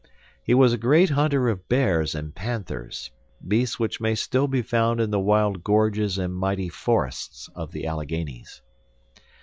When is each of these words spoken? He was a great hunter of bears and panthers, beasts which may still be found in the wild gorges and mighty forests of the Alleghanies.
He 0.43 0.55
was 0.55 0.73
a 0.73 0.79
great 0.79 1.11
hunter 1.11 1.47
of 1.47 1.69
bears 1.69 2.15
and 2.15 2.33
panthers, 2.33 3.11
beasts 3.47 3.77
which 3.79 4.01
may 4.01 4.15
still 4.15 4.47
be 4.47 4.63
found 4.63 4.99
in 4.99 5.11
the 5.11 5.19
wild 5.19 5.63
gorges 5.63 6.17
and 6.17 6.35
mighty 6.35 6.69
forests 6.69 7.47
of 7.53 7.71
the 7.71 7.85
Alleghanies. 7.85 8.63